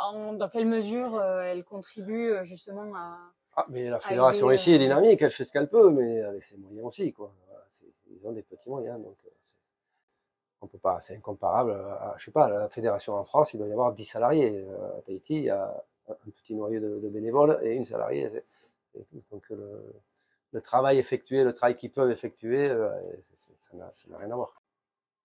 [0.00, 3.18] en, dans quelle mesure euh, elle contribue justement à.
[3.56, 6.56] Ah, mais la fédération ici est dynamique, elle fait ce qu'elle peut, mais avec ses
[6.58, 7.32] moyens aussi, quoi.
[8.10, 9.16] ils ont des petits moyens, donc
[10.60, 11.72] on peut pas, c'est incomparable.
[11.72, 14.64] À, je sais pas, la fédération en France, il doit y avoir 10 salariés.
[14.96, 18.30] À Tahiti, il y a un petit noyau de, de bénévoles et une salariée.
[19.30, 19.94] Donc le,
[20.52, 22.68] le, travail effectué, le travail qu'ils peuvent effectuer,
[23.56, 24.60] ça n'a rien à voir.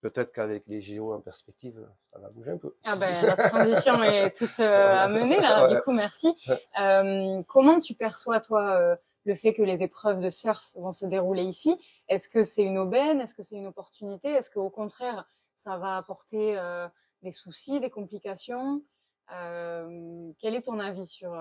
[0.04, 2.76] Peut-être qu'avec les JO en perspective, ça va bouger un peu.
[2.84, 5.66] Ah ben, la transition est toute euh, à mener là.
[5.66, 6.36] Du coup, merci.
[6.78, 11.06] Euh, comment tu perçois toi euh, le fait que les épreuves de surf vont se
[11.06, 11.74] dérouler ici?
[12.10, 13.22] Est-ce que c'est une aubaine?
[13.22, 14.28] Est-ce que c'est une opportunité?
[14.28, 16.86] Est-ce qu'au contraire, ça va apporter euh,
[17.22, 18.82] des soucis, des complications?
[19.30, 21.34] Quel est ton avis sur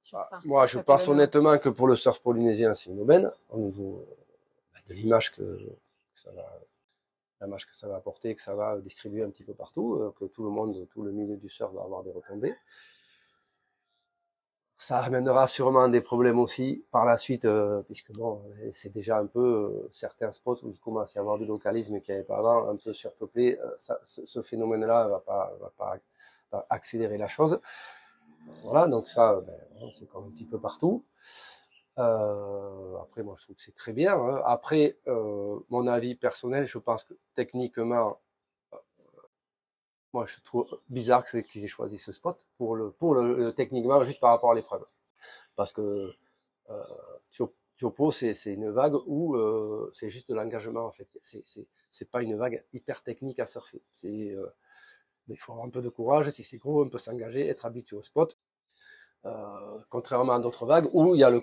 [0.00, 3.30] sur bah, ça Moi, je pense honnêtement que pour le surf polynésien, c'est une aubaine
[3.50, 4.04] au niveau
[4.88, 5.70] de l'image que, que
[6.12, 6.42] ça va
[7.40, 10.24] l'image que ça va apporter, que ça va distribuer un petit peu partout, euh, que
[10.26, 12.54] tout le monde, tout le milieu du surf va avoir des retombées.
[14.80, 18.40] Ça amènera sûrement des problèmes aussi par la suite, euh, puisque bon,
[18.74, 22.00] c'est déjà un peu euh, certains spots où il commence à y avoir du localisme
[22.00, 23.58] qu'il n'y avait pas avant, un peu surpeuplé.
[23.78, 27.60] Ce, phénomène-là va pas, va pas accélérer la chose.
[28.62, 31.04] Voilà, donc ça, ben, c'est comme un petit peu partout.
[31.98, 34.14] Euh, après, moi, je trouve que c'est très bien.
[34.14, 34.42] Hein.
[34.46, 38.20] Après, euh, mon avis personnel, je pense que techniquement,
[38.72, 38.76] euh,
[40.12, 44.02] moi, je trouve bizarre que qu'ils aient choisi ce spot pour le, pour le, techniquement,
[44.04, 44.84] juste par rapport à l'épreuve,
[45.56, 46.12] parce que
[46.70, 46.84] euh,
[47.78, 51.08] Tiopo, c'est une vague où euh, c'est juste de l'engagement en fait.
[51.22, 51.42] C'est
[51.90, 53.82] c'est pas une vague hyper technique à surfer.
[53.92, 54.46] C'est euh,
[55.28, 56.30] il faut avoir un peu de courage.
[56.30, 58.38] Si c'est gros, on peut s'engager, être habitué au spot.
[59.24, 61.42] Euh, contrairement à d'autres vagues où il y a le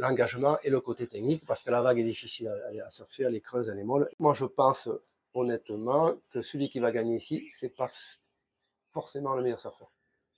[0.00, 3.34] l'engagement et le côté technique parce que la vague est difficile à, à, surfer, elle
[3.34, 4.08] est creuse, elle est molle.
[4.20, 4.88] Moi, je pense
[5.34, 7.90] honnêtement que celui qui va gagner ici, c'est pas
[8.92, 9.90] forcément le meilleur surfeur.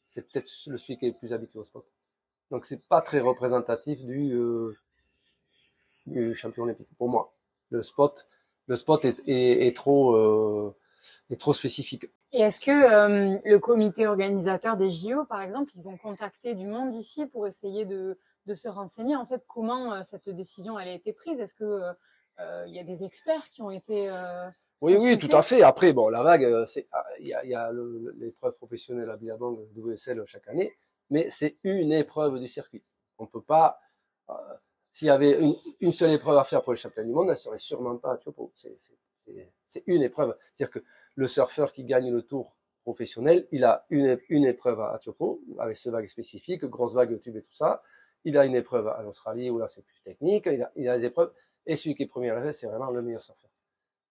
[0.06, 1.84] C'est peut-être celui qui est le plus habitué au spot.
[2.50, 4.76] Donc c'est pas très représentatif du, euh,
[6.06, 7.34] du champion olympique pour moi.
[7.70, 8.26] Le spot,
[8.66, 10.74] le spot est, est, est trop euh,
[11.30, 12.06] est trop spécifique.
[12.32, 16.66] Et est-ce que euh, le comité organisateur des JO, par exemple, ils ont contacté du
[16.66, 20.88] monde ici pour essayer de, de se renseigner en fait comment euh, cette décision elle
[20.88, 21.40] a été prise?
[21.40, 24.10] Est-ce que euh, il y a des experts qui ont été
[24.80, 25.62] oui, oui, tout à fait.
[25.62, 27.72] Après, bon, la vague, c'est ah, il y a, y a
[28.16, 30.72] l'épreuve professionnelle à Billabong WSL chaque année,
[31.10, 32.84] mais c'est une épreuve du circuit.
[33.18, 33.80] On peut pas.
[34.92, 37.36] S'il y avait une, une, seule épreuve à faire pour les championnats du monde, elle
[37.36, 38.52] serait sûrement pas à Tiopo.
[38.54, 40.36] C'est une épreuve.
[40.54, 40.84] C'est-à-dire que
[41.18, 45.76] le surfeur qui gagne le tour professionnel, il a une, une épreuve à Tiopo, avec
[45.76, 47.82] ce vague spécifique, grosse vague de tube et tout ça.
[48.22, 50.46] Il a une épreuve à l'Australie, où là c'est plus technique.
[50.46, 51.32] Il a, il a des épreuves.
[51.66, 53.50] Et celui qui est premier à la c'est vraiment le meilleur surfeur.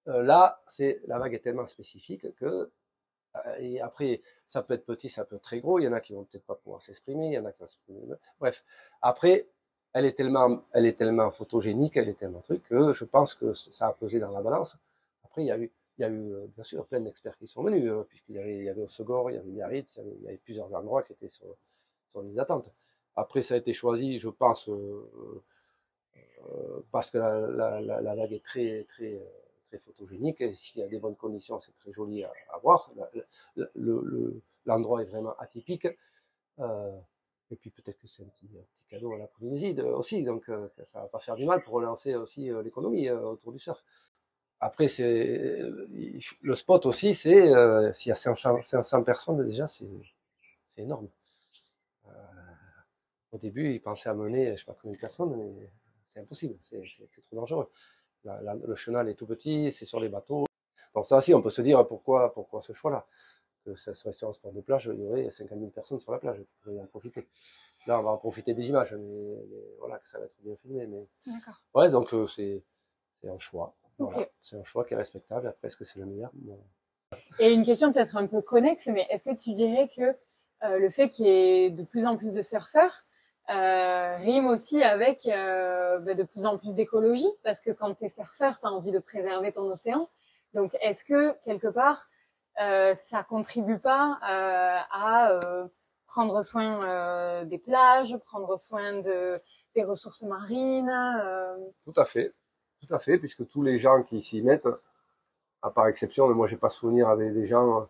[0.10, 4.86] Euh, là, c'est la vague est tellement spécifique que euh, et après, ça peut être
[4.86, 5.80] petit, ça peut être très gros.
[5.80, 7.62] Il y en a qui vont peut-être pas pouvoir s'exprimer, il y en a qui
[7.62, 8.02] vont s'exprimer.
[8.38, 8.66] Bref,
[9.02, 9.48] après,
[9.94, 13.54] elle est tellement, elle est tellement photogénique, elle est tellement truc que je pense que
[13.54, 14.78] ça a pesé dans la balance.
[15.24, 17.48] Après, il y a eu il y a eu, euh, bien sûr, plein d'experts qui
[17.48, 20.02] sont venus, euh, puisqu'il y avait, il y Osegor, il y avait Biarritz, il y
[20.02, 21.56] avait, il y avait plusieurs endroits qui étaient sur,
[22.24, 22.72] les attentes.
[23.16, 25.44] Après, ça a été choisi, je pense, euh,
[26.16, 29.22] euh, parce que la, la, vague est très, très,
[29.68, 30.42] très photogénique.
[30.42, 32.32] Et s'il y a des bonnes conditions, c'est très joli à,
[32.62, 32.92] voir.
[34.66, 35.88] L'endroit le, est vraiment atypique.
[36.60, 37.00] Euh,
[37.50, 38.50] et puis peut-être que c'est un petit,
[38.90, 40.50] cadeau à la Polynésie aussi, donc
[40.86, 43.84] ça va pas faire du mal pour relancer aussi l'économie autour du surf.
[44.60, 45.62] Après, c'est
[46.42, 49.86] le spot aussi, c'est euh, s'il y a 500, 500 personnes déjà, c'est
[50.78, 51.08] énorme.
[52.08, 52.12] Euh,
[53.32, 55.70] au début, ils pensaient à mener, je sais pas combien de personnes, mais
[56.12, 56.82] c'est impossible, c'est
[57.22, 57.70] trop dangereux.
[58.24, 60.46] La, la, le chenal est tout petit, c'est sur les bateaux.
[60.96, 63.06] Donc ça aussi, on peut se dire pourquoi, pourquoi ce choix-là?
[63.64, 66.12] Que ça serait sur un sport de plage, il y aurait 50 000 personnes sur
[66.12, 67.28] la plage, il faudrait en profiter.
[67.86, 70.56] Là, on va en profiter des images, mais, mais voilà, que ça va être bien
[70.58, 70.88] filmé.
[70.88, 71.08] Mais
[71.76, 72.64] ouais, donc euh, c'est
[73.28, 73.76] un choix.
[74.42, 75.48] C'est un choix qui est respectable.
[75.48, 76.32] Après, est-ce que c'est le meilleur?
[77.40, 80.14] Et une question peut-être un peu connexe, mais est-ce que tu dirais que
[80.64, 83.04] euh, le fait qu'il y ait de plus en plus de surfeurs
[83.50, 87.32] euh, rime aussi avec euh, bah, de plus en plus d'écologie?
[87.44, 90.10] Parce que quand tu es surfeur, tu as envie de préserver ton océan.
[90.54, 92.08] Donc, est-ce que quelque part,
[92.62, 95.40] euh, ça contribue pas euh, à
[96.08, 99.42] prendre soin des plages, prendre soin de,
[99.76, 100.92] des ressources marines.
[101.84, 102.34] Tout à fait,
[102.80, 104.68] tout à fait, puisque tous les gens qui s'y mettent,
[105.62, 107.88] à part exception, mais moi j'ai pas souvenir avec des gens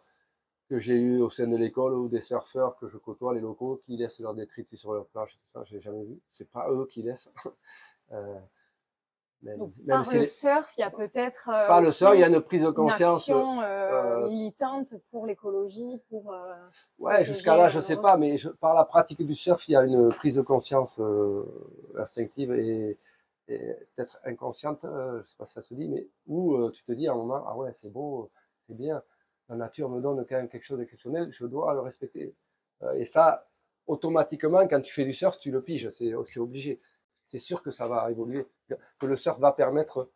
[0.70, 3.82] que j'ai eu au sein de l'école ou des surfeurs que je côtoie, les locaux,
[3.86, 6.20] qui laissent leurs détritus sur leur plage, tout ça, j'ai jamais vu.
[6.30, 7.32] C'est pas eux qui laissent.
[8.12, 8.40] euh,
[9.44, 12.28] même, par le surf, il y a peut-être euh, par le surf, il y a
[12.28, 16.56] une prise de conscience une action, euh, euh, militante pour l'écologie, pour euh,
[16.98, 19.76] ouais, jusqu'à là, je sais pas, mais je, par la pratique du surf, il y
[19.76, 21.44] a une prise de conscience euh,
[22.00, 22.98] instinctive et
[23.48, 27.14] peut-être inconsciente, je sais pas si ça se dit, mais où tu te dis à
[27.14, 28.30] un moment, ah ouais, c'est beau,
[28.68, 29.02] c'est bien
[29.50, 32.36] la nature me donne quand même quelque chose d'exceptionnel, je dois le respecter.
[32.84, 33.48] Euh, et ça,
[33.86, 36.82] automatiquement, quand tu fais du surf, tu le piges, c'est obligé.
[37.24, 38.46] C'est sûr que ça va évoluer,
[39.00, 40.10] que le surf va permettre,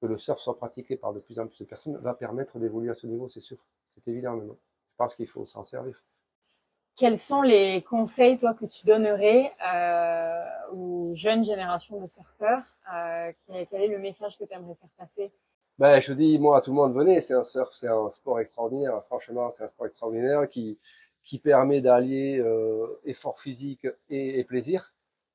[0.00, 2.90] que le surf soit pratiqué par de plus en plus de personnes, va permettre d'évoluer
[2.90, 3.58] à ce niveau, c'est sûr.
[3.94, 4.58] C'est évident maintenant.
[4.90, 6.02] Je pense qu'il faut s'en servir.
[6.96, 13.32] Quels sont les conseils, toi, que tu donnerais euh, aux jeunes générations de surfeurs euh,
[13.70, 15.32] Quel est le message que tu aimerais faire passer?
[15.76, 18.38] Ben, je dis, moi, à tout le monde, venez, c'est un surf, c'est un sport
[18.38, 19.02] extraordinaire.
[19.06, 20.78] Franchement, c'est un sport extraordinaire qui,
[21.24, 24.94] qui permet d'allier euh, effort physique et, et plaisir.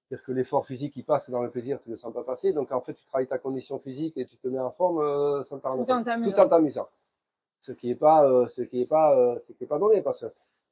[0.10, 2.52] C'est-à-dire que l'effort physique, il passe dans le plaisir, tu ne le sens pas passer.
[2.52, 5.44] Donc, en fait, tu travailles ta condition physique et tu te mets en forme euh,
[5.44, 6.88] sans tout, en tout en t'amusant.
[7.62, 10.02] Ce qui est pas, euh, ce qui est pas, euh, ce qui est pas donné
[10.02, 10.28] parce que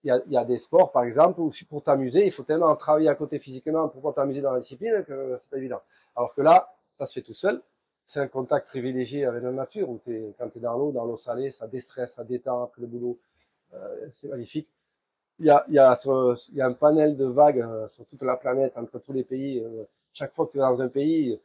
[0.08, 3.10] y a, y a des sports, par exemple, où pour t'amuser, il faut tellement travailler
[3.10, 5.82] à côté physiquement pour t'amuser dans la discipline que c'est pas évident.
[6.16, 7.62] Alors que là, ça se fait tout seul
[8.08, 11.06] c'est un contact privilégié avec la nature où es, quand tu es dans l'eau, dans
[11.06, 13.20] l'eau salée, ça déstresse, ça détend après le boulot.
[13.74, 14.70] Euh, c'est magnifique.
[15.40, 18.74] Il y a, y, y a un panel de vagues euh, sur toute la planète,
[18.78, 19.60] entre tous les pays.
[19.60, 21.40] Euh, chaque fois que tu es dans un pays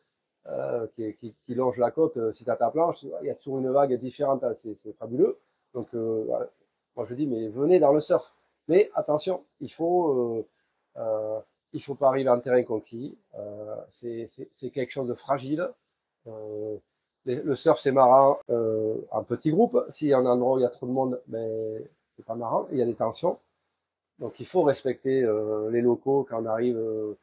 [0.96, 3.94] qui, longe la côte, si tu as ta planche, il y a toujours une vague
[3.98, 4.42] différente.
[4.44, 5.38] Hein, c'est fabuleux.
[5.74, 8.32] Donc, moi je dis, mais venez dans le surf.
[8.68, 10.46] Mais attention, il faut,
[11.72, 13.16] il faut pas arriver en terrain conquis.
[13.90, 15.68] c'est quelque chose de fragile.
[16.28, 16.76] Euh,
[17.24, 19.78] le surf c'est marrant euh, en petit groupe.
[19.90, 22.34] S'il y a un endroit où il y a trop de monde, ben c'est pas
[22.34, 22.66] marrant.
[22.72, 23.38] Il y a des tensions.
[24.18, 27.14] Donc il faut respecter euh, les locaux quand on arrive euh,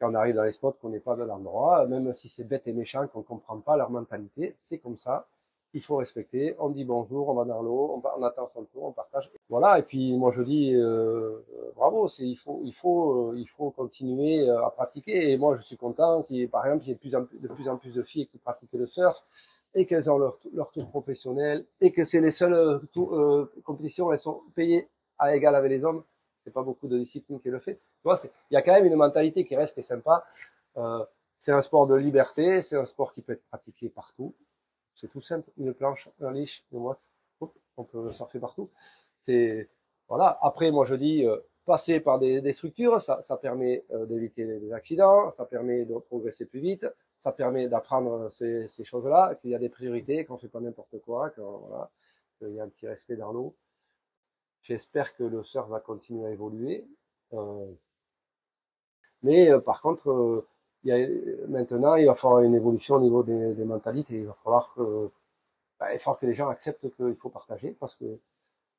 [0.00, 2.68] quand on arrive dans les spots qu'on n'est pas de l'endroit, même si c'est bête
[2.68, 5.26] et méchant qu'on comprend pas leur mentalité, c'est comme ça
[5.74, 6.54] il faut respecter.
[6.58, 9.30] On dit bonjour, on va dans l'eau, on, on, attend son tour, on partage.
[9.48, 9.78] Voilà.
[9.78, 11.44] Et puis moi je dis euh,
[11.76, 12.08] bravo.
[12.08, 15.30] C'est il faut il faut euh, il faut continuer euh, à pratiquer.
[15.30, 17.68] Et moi je suis content qu'il y ait par exemple il y ait de plus
[17.68, 19.24] en plus de, filles qui pratiquent le surf
[19.74, 24.20] et qu'elles ont leur, leur tour professionnel et que c'est les seules euh, compétitions elles
[24.20, 26.02] sont payées à égal avec les hommes.
[26.44, 27.78] C'est pas beaucoup de disciplines qui le fait.
[28.06, 30.24] Il y a quand même une mentalité qui reste qui est sympa.
[31.38, 34.34] c'est un sport de liberté, c'est un sport qui peut être pratiqué partout.
[34.98, 37.12] C'est tout simple, une planche, un leash, une wax,
[37.76, 38.68] on peut surfer partout.
[39.20, 39.68] C'est
[40.08, 40.38] voilà.
[40.42, 45.30] Après, moi je dis euh, passer par des, structures, ça, permet euh, d'éviter des accidents,
[45.32, 46.86] ça permet de progresser plus vite,
[47.20, 50.98] ça permet d'apprendre ces, ces choses-là, qu'il y a des priorités, qu'on fait pas n'importe
[51.04, 53.54] quoi, qu'il y a un petit respect dans l'eau.
[54.62, 56.84] J'espère que le surf va continuer à évoluer.
[57.34, 57.66] Euh,
[59.22, 60.44] mais par contre,
[60.84, 64.14] il y a, maintenant, il va falloir une évolution au niveau des, des mentalités.
[64.20, 65.10] Il va falloir que,
[65.80, 68.18] bah, il faut que les gens acceptent qu'il faut partager parce que,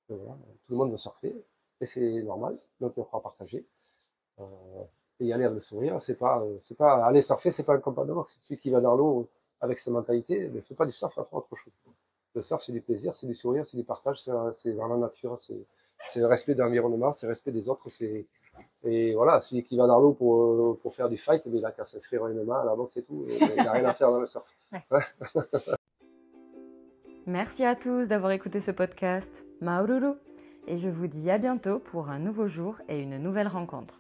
[0.09, 1.35] voilà, tout le monde veut surfer
[1.81, 2.57] et c'est normal.
[2.79, 3.65] Donc, il va falloir partager.
[4.39, 4.83] Euh,
[5.19, 6.01] et y aller avec le sourire.
[6.01, 8.29] C'est pas, c'est pas, aller surfer, c'est pas un combat de mort.
[8.29, 9.27] C'est celui qui va dans l'eau
[9.61, 10.49] avec sa mentalité.
[10.49, 11.73] Ne fait pas du surf, il faut autre chose.
[12.35, 14.21] Le surf, c'est du plaisir, c'est du sourire, c'est du partage,
[14.53, 15.65] c'est dans la nature, c'est,
[16.07, 17.89] c'est le respect de l'environnement, c'est le respect des autres.
[17.89, 18.25] C'est
[18.83, 21.71] et voilà, celui qui va dans l'eau pour pour faire du fight, mais il a
[21.71, 23.25] qu'à s'inscrire une main à la boxe et tout.
[23.27, 24.55] Il n'a rien à faire dans le surf.
[27.25, 29.45] Merci à tous d'avoir écouté ce podcast.
[29.61, 30.13] Maururu.
[30.67, 33.98] Et je vous dis à bientôt pour un nouveau jour et une nouvelle rencontre.